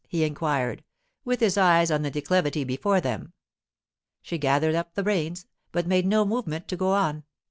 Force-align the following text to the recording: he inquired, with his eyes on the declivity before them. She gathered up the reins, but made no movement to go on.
he 0.07 0.23
inquired, 0.23 0.83
with 1.23 1.39
his 1.41 1.59
eyes 1.59 1.91
on 1.91 2.01
the 2.01 2.09
declivity 2.09 2.63
before 2.63 2.99
them. 2.99 3.33
She 4.23 4.39
gathered 4.39 4.73
up 4.73 4.95
the 4.95 5.03
reins, 5.03 5.45
but 5.71 5.85
made 5.85 6.07
no 6.07 6.25
movement 6.25 6.67
to 6.69 6.75
go 6.75 6.93
on. 6.93 7.23